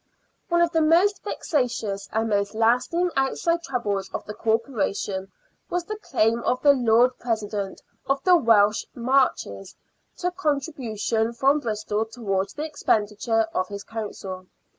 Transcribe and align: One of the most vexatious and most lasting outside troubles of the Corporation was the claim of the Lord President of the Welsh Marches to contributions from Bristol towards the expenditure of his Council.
One 0.49 0.61
of 0.61 0.71
the 0.71 0.81
most 0.81 1.21
vexatious 1.23 2.09
and 2.11 2.27
most 2.27 2.55
lasting 2.55 3.11
outside 3.15 3.61
troubles 3.61 4.09
of 4.15 4.25
the 4.25 4.33
Corporation 4.33 5.31
was 5.69 5.83
the 5.85 5.95
claim 5.95 6.39
of 6.41 6.59
the 6.63 6.73
Lord 6.73 7.15
President 7.19 7.83
of 8.07 8.19
the 8.23 8.35
Welsh 8.35 8.83
Marches 8.95 9.75
to 10.17 10.31
contributions 10.31 11.37
from 11.37 11.59
Bristol 11.59 12.05
towards 12.05 12.53
the 12.53 12.65
expenditure 12.65 13.45
of 13.53 13.67
his 13.67 13.83
Council. 13.83 14.47